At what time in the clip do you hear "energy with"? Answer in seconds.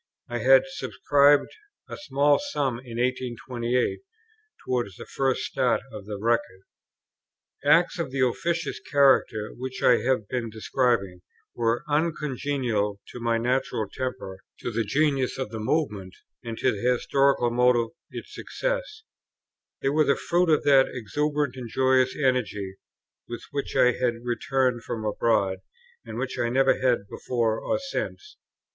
22.17-23.43